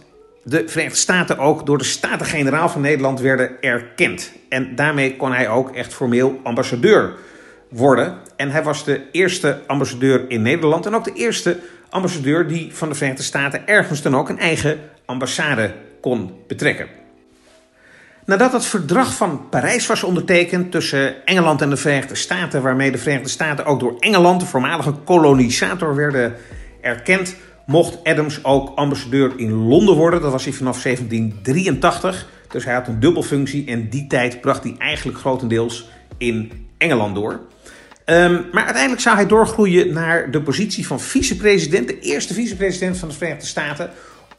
[0.44, 4.32] de Verenigde Staten ook door de Staten-Generaal van Nederland werden erkend.
[4.48, 7.12] En daarmee kon hij ook echt formeel ambassadeur
[7.68, 8.18] worden.
[8.36, 11.58] En hij was de eerste ambassadeur in Nederland en ook de eerste
[11.90, 16.86] ambassadeur die van de Verenigde Staten ergens dan ook een eigen ambassade kon betrekken.
[18.26, 22.98] Nadat het verdrag van Parijs was ondertekend tussen Engeland en de Verenigde Staten, waarmee de
[22.98, 26.34] Verenigde Staten ook door Engeland, de voormalige kolonisator, werden
[26.80, 30.20] erkend, mocht Adams ook ambassadeur in Londen worden.
[30.20, 32.28] Dat was hij vanaf 1783.
[32.48, 37.40] Dus hij had een dubbelfunctie en die tijd bracht hij eigenlijk grotendeels in Engeland door.
[38.06, 43.08] Um, maar uiteindelijk zou hij doorgroeien naar de positie van vicepresident, de eerste vicepresident van
[43.08, 43.90] de Verenigde Staten,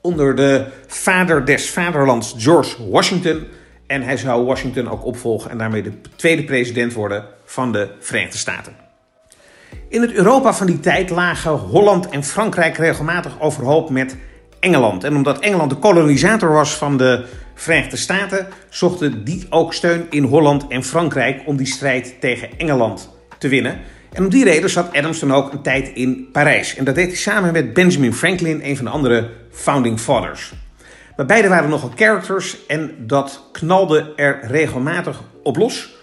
[0.02, 3.44] onder de vader des vaderlands George Washington.
[3.88, 8.38] En hij zou Washington ook opvolgen en daarmee de tweede president worden van de Verenigde
[8.38, 8.85] Staten.
[9.96, 14.16] In het Europa van die tijd lagen Holland en Frankrijk regelmatig overhoop met
[14.60, 15.04] Engeland.
[15.04, 20.24] En omdat Engeland de kolonisator was van de Verenigde Staten, zochten die ook steun in
[20.24, 23.80] Holland en Frankrijk om die strijd tegen Engeland te winnen.
[24.12, 26.76] En om die reden zat Adams dan ook een tijd in Parijs.
[26.76, 30.54] En dat deed hij samen met Benjamin Franklin, een van de andere founding fathers.
[31.16, 35.96] Maar beide waren nogal characters en dat knalde er regelmatig op los.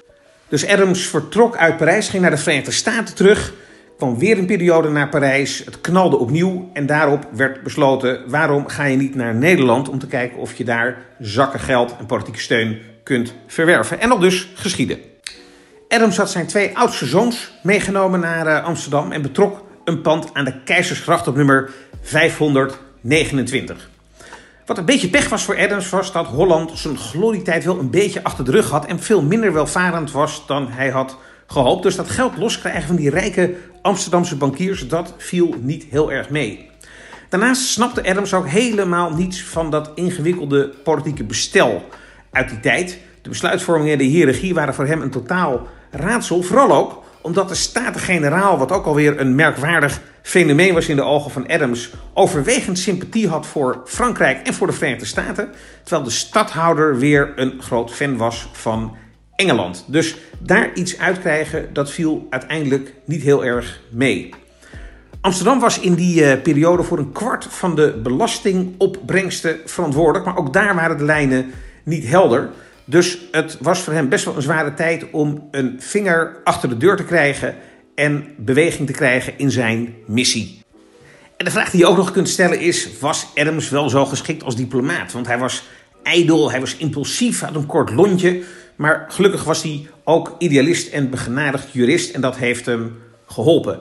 [0.48, 3.52] Dus Adams vertrok uit Parijs, ging naar de Verenigde Staten terug
[4.10, 5.58] weer een periode naar Parijs.
[5.64, 10.06] Het knalde opnieuw en daarop werd besloten: waarom ga je niet naar Nederland om te
[10.06, 14.00] kijken of je daar zakken geld en politieke steun kunt verwerven?
[14.00, 14.98] En dat dus geschieden.
[15.88, 20.44] Adams had zijn twee oudste zoons meegenomen naar uh, Amsterdam en betrok een pand aan
[20.44, 21.70] de Keizersgracht op nummer
[22.02, 23.90] 529.
[24.66, 28.24] Wat een beetje pech was voor Adams was dat Holland zijn glorietijd wel een beetje
[28.24, 31.16] achter de rug had en veel minder welvarend was dan hij had
[31.52, 31.82] gehoopt.
[31.82, 36.70] Dus dat geld loskrijgen van die rijke Amsterdamse bankiers, dat viel niet heel erg mee.
[37.28, 41.84] Daarnaast snapte Adams ook helemaal niets van dat ingewikkelde politieke bestel
[42.30, 42.98] uit die tijd.
[43.22, 46.42] De besluitvorming en de hiërarchie waren voor hem een totaal raadsel.
[46.42, 51.30] Vooral ook omdat de Staten-Generaal, wat ook alweer een merkwaardig fenomeen was in de ogen
[51.30, 55.50] van Adams, overwegend sympathie had voor Frankrijk en voor de Verenigde Staten.
[55.82, 58.96] Terwijl de stadhouder weer een groot fan was van
[59.42, 59.84] Engeland.
[59.86, 64.30] Dus daar iets uitkrijgen, dat viel uiteindelijk niet heel erg mee.
[65.20, 70.52] Amsterdam was in die uh, periode voor een kwart van de belastingopbrengsten verantwoordelijk, maar ook
[70.52, 71.50] daar waren de lijnen
[71.82, 72.50] niet helder.
[72.84, 76.76] Dus het was voor hem best wel een zware tijd om een vinger achter de
[76.76, 77.54] deur te krijgen
[77.94, 80.60] en beweging te krijgen in zijn missie.
[81.36, 84.42] En de vraag die je ook nog kunt stellen is: was Adams wel zo geschikt
[84.42, 85.12] als diplomaat?
[85.12, 85.62] Want hij was
[86.02, 88.42] ijdel, hij was impulsief, had een kort lontje.
[88.82, 93.80] Maar gelukkig was hij ook idealist en begenadigd jurist en dat heeft hem geholpen.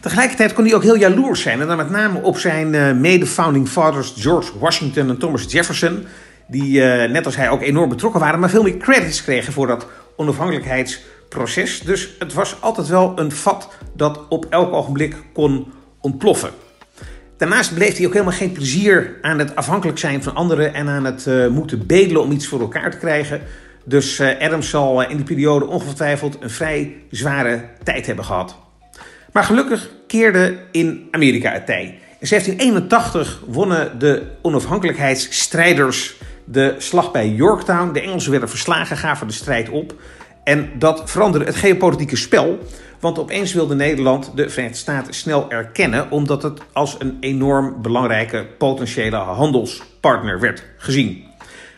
[0.00, 1.60] Tegelijkertijd kon hij ook heel jaloers zijn.
[1.60, 6.06] En dan met name op zijn uh, mede-founding fathers George Washington en Thomas Jefferson.
[6.48, 9.66] Die uh, net als hij ook enorm betrokken waren, maar veel meer credits kregen voor
[9.66, 11.80] dat onafhankelijkheidsproces.
[11.80, 16.50] Dus het was altijd wel een vat dat op elk ogenblik kon ontploffen.
[17.36, 21.04] Daarnaast beleefde hij ook helemaal geen plezier aan het afhankelijk zijn van anderen en aan
[21.04, 23.40] het uh, moeten bedelen om iets voor elkaar te krijgen.
[23.84, 28.56] Dus uh, Adams zal in die periode ongetwijfeld een vrij zware tijd hebben gehad.
[29.32, 31.84] Maar gelukkig keerde in Amerika het tij.
[32.20, 37.92] In 1781 wonnen de onafhankelijkheidsstrijders de slag bij Yorktown.
[37.92, 39.94] De Engelsen werden verslagen, gaven de strijd op.
[40.44, 42.58] En dat veranderde het geopolitieke spel.
[43.00, 48.46] Want opeens wilde Nederland de Verenigde Staten snel erkennen, omdat het als een enorm belangrijke
[48.58, 51.24] potentiële handelspartner werd gezien.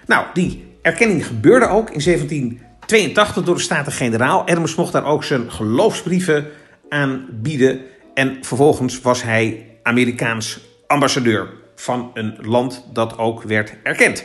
[0.06, 4.40] Nou, die erkenning gebeurde ook in 1782 door de Staten-Generaal.
[4.40, 6.46] Adams mocht daar ook zijn geloofsbrieven
[6.88, 7.80] aan bieden.
[8.14, 14.24] En vervolgens was hij Amerikaans ambassadeur van een land dat ook werd erkend.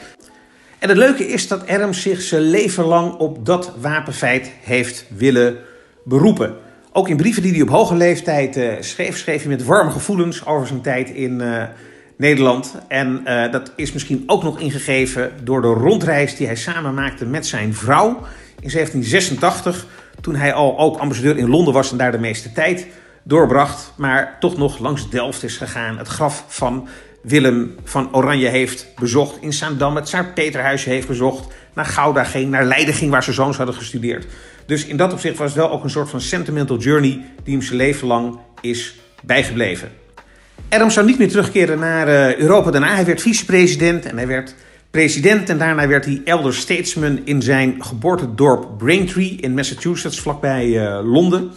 [0.79, 5.57] En het leuke is dat Adams zich zijn leven lang op dat wapenfeit heeft willen
[6.03, 6.55] beroepen.
[6.91, 10.45] Ook in brieven die hij op hoge leeftijd uh, schreef, schreef hij met warme gevoelens
[10.45, 11.63] over zijn tijd in uh,
[12.17, 12.75] Nederland.
[12.88, 17.25] En uh, dat is misschien ook nog ingegeven door de rondreis die hij samen maakte
[17.25, 18.08] met zijn vrouw
[18.60, 19.86] in 1786.
[20.21, 22.88] Toen hij al ook ambassadeur in Londen was en daar de meeste tijd
[23.23, 23.93] doorbracht.
[23.95, 25.97] Maar toch nog langs Delft is gegaan.
[25.97, 26.88] Het graf van
[27.21, 29.41] Willem van Oranje heeft bezocht.
[29.41, 31.53] In Zaandam het Tsaar-Peterhuisje heeft bezocht.
[31.73, 34.25] Naar Gouda ging, naar Leiden ging waar zijn zoons hadden gestudeerd.
[34.65, 37.63] Dus in dat opzicht was het wel ook een soort van sentimental journey die hem
[37.63, 39.91] zijn leven lang is bijgebleven.
[40.69, 42.71] Adams zou niet meer terugkeren naar uh, Europa.
[42.71, 44.55] Daarna hij werd vicepresident en hij werd
[44.91, 45.49] president.
[45.49, 51.51] En daarna werd hij elder statesman in zijn geboortedorp Braintree in Massachusetts, vlakbij uh, Londen.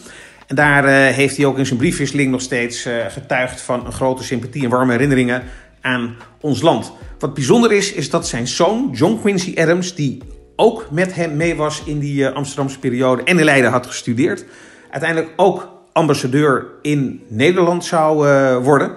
[0.46, 4.24] En daar uh, heeft hij ook in zijn briefwisseling nog steeds getuigd van een grote
[4.24, 5.42] sympathie en warme herinneringen
[5.80, 6.92] aan ons land.
[7.18, 10.22] Wat bijzonder is, is dat zijn zoon, John Quincy Adams, die
[10.56, 14.44] ook met hem mee was in die Amsterdamse periode en in Leiden had gestudeerd,
[14.90, 18.96] uiteindelijk ook ambassadeur in Nederland zou uh, worden.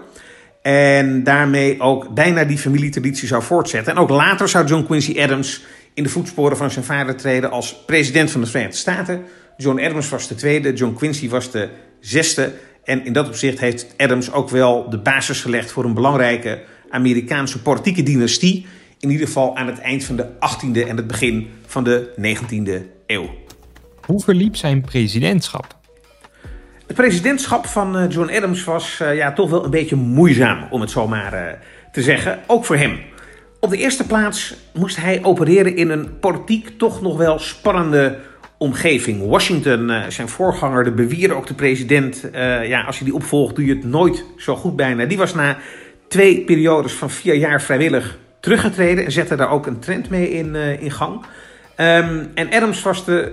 [0.62, 3.94] En daarmee ook bijna die familietraditie zou voortzetten.
[3.94, 7.84] En ook later zou John Quincy Adams in de voetsporen van zijn vader treden als
[7.86, 9.22] president van de Verenigde Staten.
[9.58, 12.54] John Adams was de tweede, John Quincy was de zesde.
[12.84, 17.62] En in dat opzicht heeft Adams ook wel de basis gelegd voor een belangrijke Amerikaanse
[17.62, 18.66] politieke dynastie.
[19.00, 22.72] In ieder geval aan het eind van de 18e en het begin van de 19e
[23.08, 23.30] eeuw.
[24.06, 25.82] Hoe verliep zijn presidentschap?
[26.94, 30.82] Het presidentschap van eh, John Adams was uh, ja, toch wel een beetje moeizaam, om
[30.82, 31.40] het zo maar uh,
[31.92, 32.40] te zeggen.
[32.48, 33.00] Ook voor hem.
[33.60, 38.20] Op de eerste plaats moest hij opereren in een politiek toch nog wel spannende
[38.58, 39.28] omgeving.
[39.28, 42.30] Washington, zijn voorganger, de bewierde ook de president.
[42.64, 45.06] ja, als je die opvolgt, doe je het nooit zo goed bijna.
[45.06, 45.58] Die was na
[46.08, 50.56] twee periodes van vier jaar vrijwillig teruggetreden en zette daar ook een trend mee in,
[50.56, 51.16] in gang.
[51.78, 53.32] Um, en Adams was de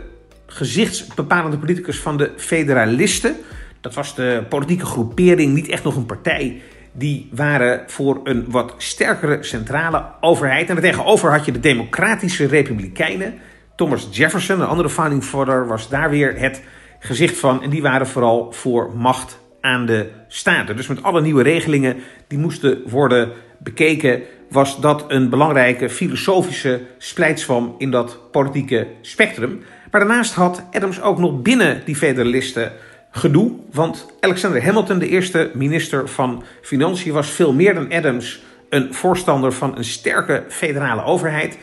[0.52, 3.36] gezichtsbepalende politicus van de Federalisten.
[3.80, 6.62] Dat was de politieke groepering, niet echt nog een partij.
[6.92, 10.70] Die waren voor een wat sterkere centrale overheid.
[10.70, 13.34] En tegenover had je de Democratische Republikeinen.
[13.76, 16.62] Thomas Jefferson, een andere founding father, was daar weer het
[16.98, 17.62] gezicht van.
[17.62, 20.76] En die waren vooral voor macht aan de staten.
[20.76, 21.96] Dus met alle nieuwe regelingen
[22.28, 29.62] die moesten worden bekeken, was dat een belangrijke filosofische splijtswam in dat politieke spectrum.
[29.90, 32.72] Maar daarnaast had Adams ook nog binnen die federalisten
[33.10, 33.52] gedoe.
[33.72, 39.52] Want Alexander Hamilton, de eerste minister van Financiën, was veel meer dan Adams een voorstander
[39.52, 41.58] van een sterke federale overheid.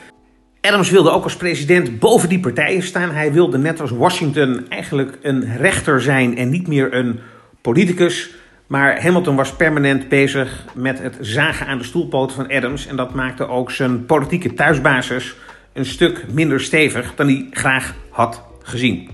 [0.61, 3.11] Adams wilde ook als president boven die partijen staan.
[3.11, 7.19] Hij wilde net als Washington eigenlijk een rechter zijn en niet meer een
[7.61, 8.29] politicus.
[8.67, 12.87] Maar Hamilton was permanent bezig met het zagen aan de stoelpoten van Adams.
[12.87, 15.35] En dat maakte ook zijn politieke thuisbasis
[15.73, 19.09] een stuk minder stevig dan hij graag had gezien.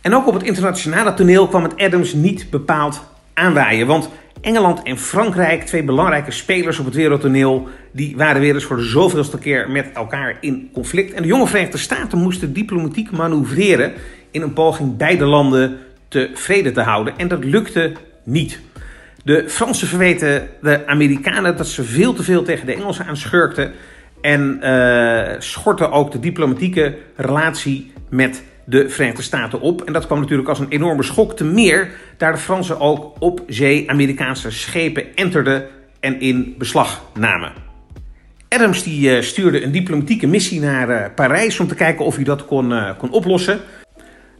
[0.00, 3.02] En ook op het internationale toneel kwam het Adams niet bepaald
[3.34, 3.86] aanwaaien.
[3.86, 4.08] Want
[4.40, 8.82] Engeland en Frankrijk, twee belangrijke spelers op het wereldtoneel, die waren weer eens voor de
[8.82, 11.12] zoveelste keer met elkaar in conflict.
[11.12, 13.92] En de jonge Verenigde Staten moesten diplomatiek manoeuvreren
[14.30, 17.18] in een poging beide landen te vrede te houden.
[17.18, 18.60] En dat lukte niet.
[19.24, 23.72] De Fransen verweten de Amerikanen dat ze veel te veel tegen de Engelsen aanschurkten.
[24.20, 29.82] En uh, ook de diplomatieke relatie met de Verenigde Staten op.
[29.82, 33.42] En dat kwam natuurlijk als een enorme schok te meer, daar de Fransen ook op
[33.46, 35.66] zee Amerikaanse schepen enterden
[36.00, 37.52] en in beslag namen.
[38.48, 42.24] Adams die, uh, stuurde een diplomatieke missie naar uh, Parijs om te kijken of hij
[42.24, 43.60] dat kon, kon oplossen.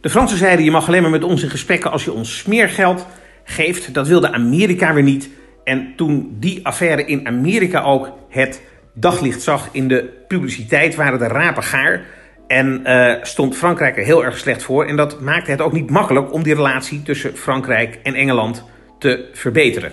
[0.01, 3.05] De Fransen zeiden: Je mag alleen maar met ons in gesprekken als je ons smeergeld
[3.43, 3.93] geeft.
[3.93, 5.29] Dat wilde Amerika weer niet.
[5.63, 8.61] En toen die affaire in Amerika ook het
[8.93, 12.05] daglicht zag in de publiciteit, waren de rapen gaar.
[12.47, 14.85] En uh, stond Frankrijk er heel erg slecht voor.
[14.85, 18.63] En dat maakte het ook niet makkelijk om die relatie tussen Frankrijk en Engeland
[18.99, 19.91] te verbeteren.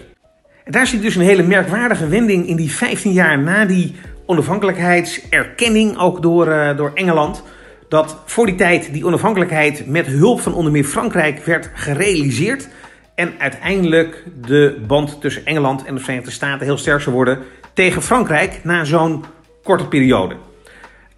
[0.64, 3.94] En daar zit dus een hele merkwaardige wending in die 15 jaar na die
[4.26, 7.42] onafhankelijkheidserkenning, ook door, uh, door Engeland.
[7.88, 12.68] dat voor die tijd die onafhankelijkheid met hulp van onder meer Frankrijk werd gerealiseerd.
[13.14, 17.38] En uiteindelijk de band tussen Engeland en de Verenigde Staten heel sterk zou worden
[17.72, 19.24] tegen Frankrijk na zo'n
[19.62, 20.36] korte periode.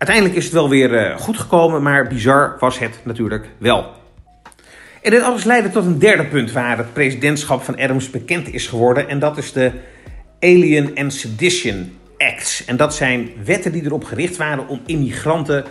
[0.04, 3.92] Uiteindelijk is het wel weer uh, goed gekomen, maar bizar was het natuurlijk wel.
[5.02, 8.66] En dit alles leidde tot een derde punt waar het presidentschap van Adams bekend is
[8.66, 9.08] geworden.
[9.08, 9.72] En dat is de
[10.40, 12.64] Alien and Sedition Acts.
[12.64, 15.64] En dat zijn wetten die erop gericht waren om immigranten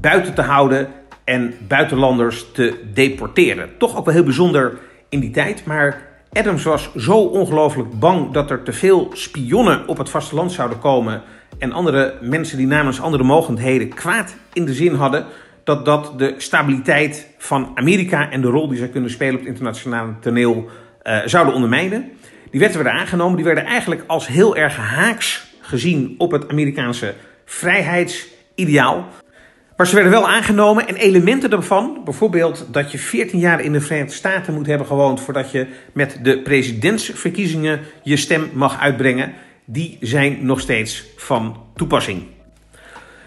[0.00, 0.88] buiten te houden
[1.24, 3.70] en buitenlanders te deporteren.
[3.78, 8.50] Toch ook wel heel bijzonder in die tijd, maar Adams was zo ongelooflijk bang dat
[8.50, 11.22] er te veel spionnen op het vasteland zouden komen
[11.58, 15.26] en andere mensen die namens andere mogendheden kwaad in de zin hadden,
[15.64, 19.48] dat dat de stabiliteit van Amerika en de rol die zij kunnen spelen op het
[19.48, 20.68] internationale toneel
[21.02, 22.10] uh, zouden ondermijnen.
[22.50, 27.14] Die wetten werden aangenomen, die werden eigenlijk als heel erg haaks gezien op het Amerikaanse
[27.44, 29.08] vrijheidsideaal.
[29.76, 33.80] Maar ze werden wel aangenomen en elementen daarvan, bijvoorbeeld dat je 14 jaar in de
[33.80, 39.32] Verenigde Staten moet hebben gewoond voordat je met de presidentsverkiezingen je stem mag uitbrengen,
[39.72, 42.22] die zijn nog steeds van toepassing.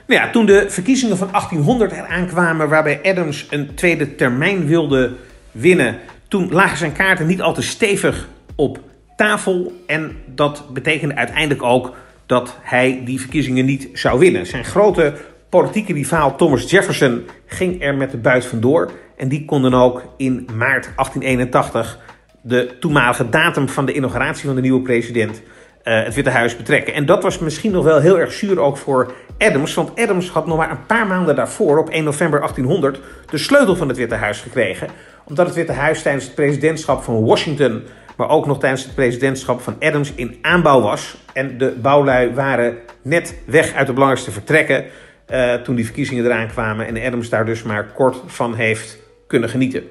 [0.08, 5.16] Nou ja, toen de verkiezingen van 1800 eraan kwamen, waarbij Adams een tweede termijn wilde
[5.52, 8.80] winnen, toen lagen zijn kaarten niet al te stevig op
[9.16, 9.84] tafel.
[9.88, 14.46] En dat betekende uiteindelijk ook dat hij die verkiezingen niet zou winnen.
[14.46, 15.14] Zijn grote
[15.50, 18.92] politieke rivaal Thomas Jefferson ging er met de buit vandoor.
[19.18, 22.00] En die kon dan ook in maart 1881,
[22.42, 25.42] de toenmalige datum van de inauguratie van de nieuwe president,
[25.84, 26.94] uh, het Witte Huis betrekken.
[26.94, 29.74] En dat was misschien nog wel heel erg zuur ook voor Adams.
[29.74, 33.76] Want Adams had nog maar een paar maanden daarvoor, op 1 november 1800, de sleutel
[33.76, 34.88] van het Witte Huis gekregen.
[35.26, 37.84] Omdat het Witte Huis tijdens het presidentschap van Washington,
[38.18, 41.18] maar ook nog tijdens het presidentschap van Adams in aanbouw was.
[41.34, 44.86] En de bouwlui waren net weg uit de belangrijkste vertrekken.
[45.32, 49.50] Uh, toen die verkiezingen eraan kwamen en Adams daar dus maar kort van heeft kunnen
[49.50, 49.84] genieten.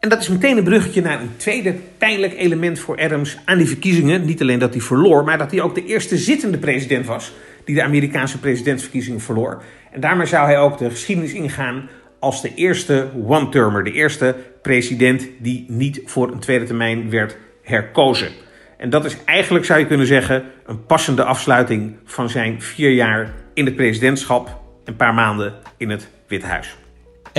[0.00, 3.66] En dat is meteen een bruggetje naar een tweede pijnlijk element voor Adams aan die
[3.66, 4.24] verkiezingen.
[4.24, 7.32] Niet alleen dat hij verloor, maar dat hij ook de eerste zittende president was
[7.64, 9.62] die de Amerikaanse presidentsverkiezingen verloor.
[9.92, 15.28] En daarmee zou hij ook de geschiedenis ingaan als de eerste one-termer, de eerste president
[15.38, 18.30] die niet voor een tweede termijn werd herkozen.
[18.76, 23.34] En dat is eigenlijk, zou je kunnen zeggen, een passende afsluiting van zijn vier jaar
[23.54, 26.79] in het presidentschap, een paar maanden in het Witte Huis.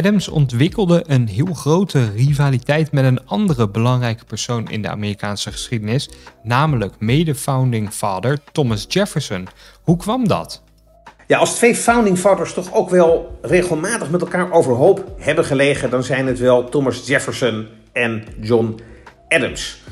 [0.02, 6.10] Adams ontwikkelde een heel grote rivaliteit met een andere belangrijke persoon in de Amerikaanse geschiedenis,
[6.44, 9.48] namelijk mede-founding father Thomas Jefferson.
[9.84, 10.62] Hoe kwam dat?
[11.28, 16.04] Ja, als twee founding fathers toch ook wel regelmatig met elkaar overhoop hebben gelegen, dan
[16.04, 18.80] zijn het wel Thomas Jefferson en John
[19.30, 19.84] Adams.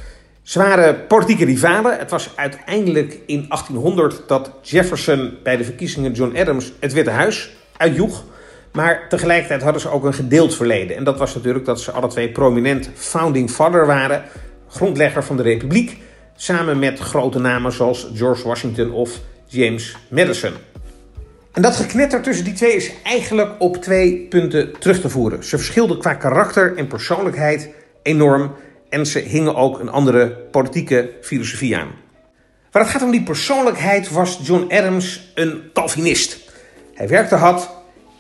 [0.42, 1.98] Ze waren politieke rivalen.
[2.00, 7.50] Het was uiteindelijk in 1800 dat Jefferson bij de verkiezingen John Adams het Witte Huis
[7.78, 8.24] uitjoeg.
[8.72, 10.98] Maar tegelijkertijd hadden ze ook een gedeeld verleden.
[10.98, 14.24] En dat was natuurlijk dat ze alle twee prominent founding father waren.
[14.68, 15.98] Grondlegger van de republiek.
[16.36, 20.54] Samen met grote namen zoals George Washington of James Madison.
[21.52, 25.44] En dat geknetter tussen die twee is eigenlijk op twee punten terug te voeren.
[25.44, 27.70] Ze verschilden qua karakter en persoonlijkheid
[28.04, 28.56] enorm.
[28.90, 31.92] En ze hingen ook een andere politieke filosofie aan.
[32.72, 36.52] Waar het gaat om die persoonlijkheid was John Adams een Calvinist.
[36.94, 37.70] Hij werkte hard,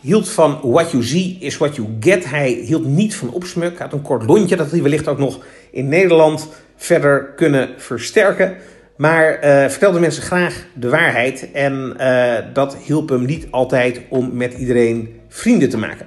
[0.01, 2.29] hield van what you see is what you get.
[2.29, 3.77] Hij hield niet van opsmuk.
[3.77, 5.39] Hij had een kort lontje dat hij wellicht ook nog
[5.71, 8.57] in Nederland verder kunnen versterken.
[8.97, 11.51] Maar uh, vertelde mensen graag de waarheid.
[11.51, 16.05] En uh, dat hielp hem niet altijd om met iedereen vrienden te maken.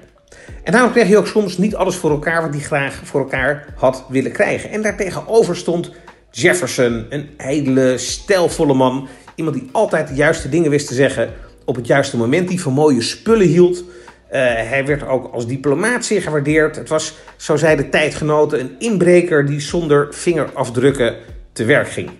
[0.65, 3.67] En daarom kreeg hij ook soms niet alles voor elkaar wat hij graag voor elkaar
[3.77, 4.71] had willen krijgen.
[4.71, 5.91] En daartegenover stond
[6.31, 9.09] Jefferson, een ijdele, stijlvolle man.
[9.35, 11.31] Iemand die altijd de juiste dingen wist te zeggen
[11.65, 13.79] op het juiste moment, die van mooie spullen hield.
[13.79, 13.85] Uh,
[14.45, 16.77] hij werd ook als diplomaat zeer gewaardeerd.
[16.77, 21.17] Het was, zo zeiden tijdgenoten, een inbreker die zonder vingerafdrukken
[21.53, 22.11] te werk ging.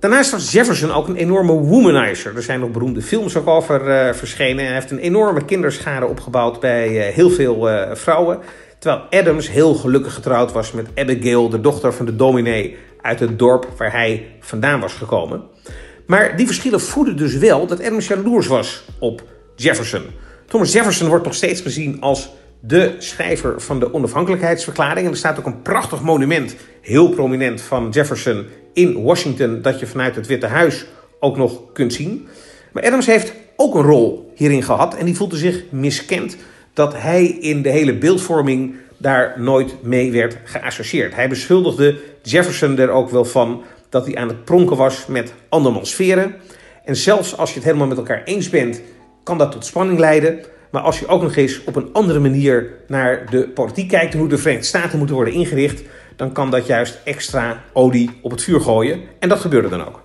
[0.00, 2.36] Daarnaast was Jefferson ook een enorme womanizer.
[2.36, 4.64] Er zijn nog beroemde films ook over uh, verschenen.
[4.64, 8.38] Hij heeft een enorme kinderschade opgebouwd bij uh, heel veel vrouwen.
[8.78, 13.38] Terwijl Adams heel gelukkig getrouwd was met Abigail, de dochter van de dominee uit het
[13.38, 15.42] dorp waar hij vandaan was gekomen.
[16.12, 19.22] Maar die verschillen voeden dus wel dat Adams jaloers was op
[19.56, 20.02] Jefferson.
[20.46, 25.06] Thomas Jefferson wordt nog steeds gezien als de schrijver van de onafhankelijkheidsverklaring.
[25.06, 29.86] En er staat ook een prachtig monument, heel prominent, van Jefferson in Washington, dat je
[29.86, 30.86] vanuit het Witte Huis
[31.20, 32.28] ook nog kunt zien.
[32.72, 36.36] Maar Adams heeft ook een rol hierin gehad en die voelde zich miskend
[36.72, 41.14] dat hij in de hele beeldvorming daar nooit mee werd geassocieerd.
[41.14, 43.62] Hij beschuldigde Jefferson er ook wel van
[43.92, 46.34] dat hij aan het pronken was met andermans veren.
[46.84, 48.80] En zelfs als je het helemaal met elkaar eens bent,
[49.24, 50.40] kan dat tot spanning leiden.
[50.70, 54.18] Maar als je ook nog eens op een andere manier naar de politiek kijkt en
[54.18, 55.82] hoe de Verenigde Staten moeten worden ingericht,
[56.16, 59.00] dan kan dat juist extra olie op het vuur gooien.
[59.18, 60.02] En dat gebeurde dan ook.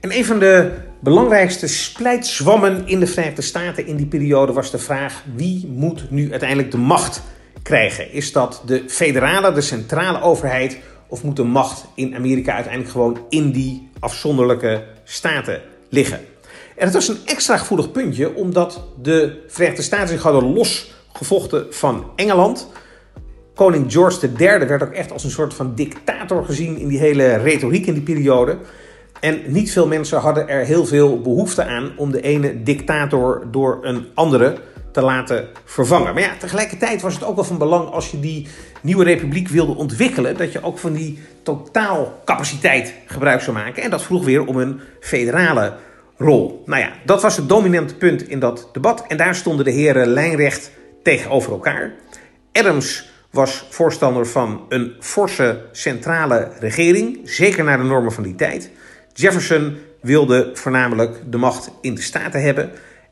[0.00, 0.70] En een van de
[1.00, 6.30] belangrijkste splijtzwammen in de Verenigde Staten in die periode was de vraag: wie moet nu
[6.30, 7.22] uiteindelijk de macht
[7.62, 8.12] krijgen?
[8.12, 10.78] Is dat de federale, de centrale overheid,
[11.10, 16.20] of moet de macht in Amerika uiteindelijk gewoon in die afzonderlijke staten liggen?
[16.76, 22.04] En het was een extra gevoelig puntje, omdat de Verenigde Staten zich hadden losgevochten van
[22.16, 22.68] Engeland.
[23.54, 27.36] Koning George III werd ook echt als een soort van dictator gezien in die hele
[27.36, 28.58] retoriek in die periode.
[29.20, 33.78] En niet veel mensen hadden er heel veel behoefte aan om de ene dictator door
[33.82, 34.58] een andere
[34.92, 36.14] te laten vervangen.
[36.14, 38.46] Maar ja, tegelijkertijd was het ook wel van belang als je die
[38.80, 43.82] nieuwe republiek wilde ontwikkelen, dat je ook van die totaalcapaciteit gebruik zou maken.
[43.82, 45.76] En dat vroeg weer om een federale
[46.16, 46.62] rol.
[46.66, 49.04] Nou ja, dat was het dominante punt in dat debat.
[49.08, 50.70] En daar stonden de heren lijnrecht
[51.02, 51.94] tegenover elkaar.
[52.52, 58.70] Adams was voorstander van een forse centrale regering, zeker naar de normen van die tijd.
[59.12, 62.70] Jefferson wilde voornamelijk de macht in de Staten hebben.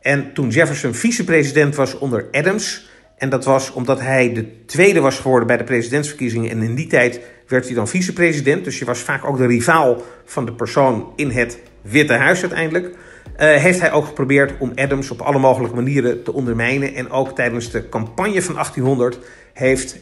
[0.09, 5.19] En toen Jefferson vicepresident was onder Adams, en dat was omdat hij de tweede was
[5.19, 8.99] geworden bij de presidentsverkiezingen, en in die tijd werd hij dan vicepresident, dus je was
[8.99, 12.87] vaak ook de rivaal van de persoon in het Witte Huis uiteindelijk.
[12.87, 12.93] Uh,
[13.37, 16.95] heeft hij ook geprobeerd om Adams op alle mogelijke manieren te ondermijnen.
[16.95, 19.19] En ook tijdens de campagne van 1800
[19.53, 19.99] heeft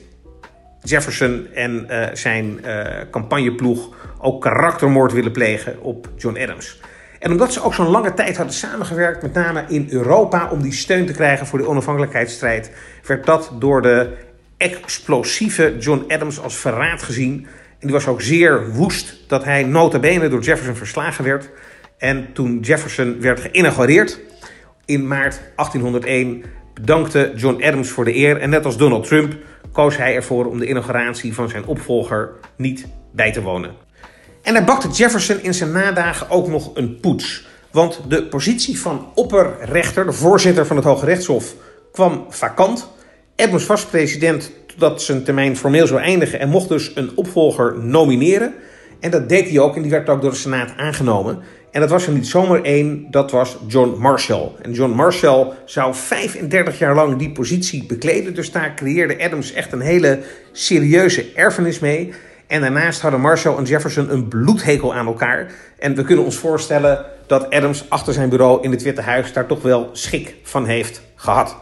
[0.83, 6.81] Jefferson en uh, zijn uh, campagneploeg ook karaktermoord willen plegen op John Adams.
[7.27, 10.73] En omdat ze ook zo'n lange tijd hadden samengewerkt, met name in Europa, om die
[10.73, 12.71] steun te krijgen voor de onafhankelijkheidsstrijd,
[13.07, 14.13] werd dat door de
[14.57, 17.47] explosieve John Adams als verraad gezien.
[17.71, 21.51] En die was ook zeer woest dat hij nota bene door Jefferson verslagen werd.
[21.99, 24.21] En toen Jefferson werd geïnaugureerd
[24.85, 28.41] in maart 1801, bedankte John Adams voor de eer.
[28.41, 29.35] En net als Donald Trump
[29.73, 33.86] koos hij ervoor om de inauguratie van zijn opvolger niet bij te wonen.
[34.47, 37.47] En hij bakte Jefferson in zijn nadagen ook nog een poets.
[37.71, 41.55] Want de positie van opperrechter, de voorzitter van het Hoge Rechtshof,
[41.93, 42.89] kwam vakant.
[43.37, 48.55] Adams was president totdat zijn termijn formeel zou eindigen en mocht dus een opvolger nomineren.
[49.01, 51.39] En dat deed hij ook en die werd ook door de Senaat aangenomen.
[51.71, 54.51] En dat was er niet zomaar één, dat was John Marshall.
[54.63, 58.35] En John Marshall zou 35 jaar lang die positie bekleden.
[58.35, 60.19] Dus daar creëerde Adams echt een hele
[60.53, 62.13] serieuze erfenis mee.
[62.47, 65.51] En daarnaast hadden Marshall en Jefferson een bloedhekel aan elkaar.
[65.79, 69.47] En we kunnen ons voorstellen dat Adams achter zijn bureau in het Witte Huis daar
[69.47, 71.57] toch wel schik van heeft gehad.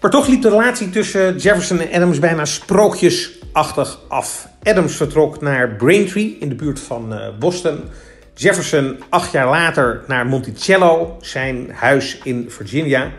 [0.00, 4.48] Maar toch liep de relatie tussen Jefferson en Adams bijna sprookjesachtig af.
[4.62, 7.80] Adams vertrok naar Braintree in de buurt van eh, Boston.
[8.34, 13.10] Jefferson acht jaar later naar Monticello, zijn huis in Virginia.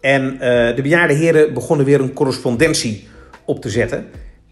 [0.00, 0.38] En uh,
[0.76, 3.08] de bejaarde heren begonnen weer een correspondentie
[3.44, 4.06] op te zetten,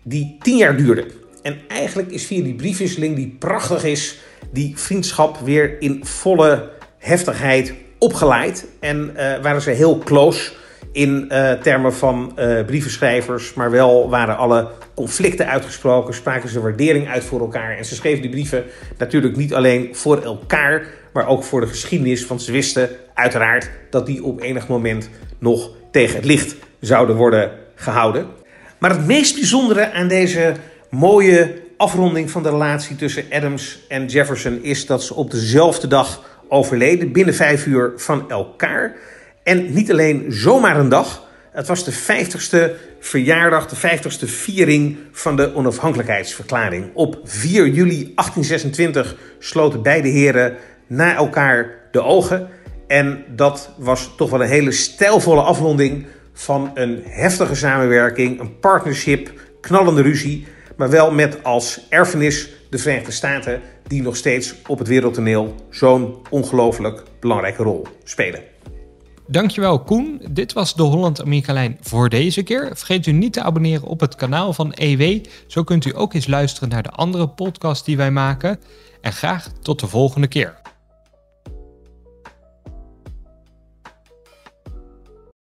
[0.05, 1.07] die tien jaar duurde.
[1.43, 4.19] En eigenlijk is via die briefwisseling, die prachtig is,
[4.51, 8.67] die vriendschap weer in volle heftigheid opgeleid.
[8.81, 10.53] En uh, waren ze heel close
[10.93, 17.09] in uh, termen van uh, brievenschrijvers, maar wel waren alle conflicten uitgesproken, spraken ze waardering
[17.09, 17.77] uit voor elkaar.
[17.77, 18.65] En ze schreven die brieven
[18.99, 22.27] natuurlijk niet alleen voor elkaar, maar ook voor de geschiedenis.
[22.27, 27.51] Want ze wisten uiteraard dat die op enig moment nog tegen het licht zouden worden
[27.75, 28.27] gehouden.
[28.85, 30.55] Maar het meest bijzondere aan deze
[30.91, 36.39] mooie afronding van de relatie tussen Adams en Jefferson is dat ze op dezelfde dag
[36.49, 38.97] overleden, binnen vijf uur van elkaar.
[39.43, 41.28] En niet alleen zomaar een dag.
[41.53, 42.70] Het was de 50ste
[43.01, 46.91] verjaardag, de 50ste viering van de onafhankelijkheidsverklaring.
[46.95, 50.57] Op 4 juli 1826 sloten beide heren
[50.87, 52.49] na elkaar de ogen.
[52.87, 59.32] En dat was toch wel een hele stijlvolle afronding van een heftige samenwerking, een partnership,
[59.61, 60.47] knallende ruzie.
[60.76, 66.16] Maar wel met als erfenis de Verenigde Staten, die nog steeds op het wereldtoneel zo'n
[66.30, 68.41] ongelooflijk belangrijke rol spelen.
[69.26, 70.20] Dankjewel Koen.
[70.30, 72.70] Dit was de Holland-Amerika-lijn voor deze keer.
[72.74, 75.24] Vergeet u niet te abonneren op het kanaal van EW.
[75.47, 78.61] Zo kunt u ook eens luisteren naar de andere podcasts die wij maken.
[79.01, 80.62] En graag tot de volgende keer.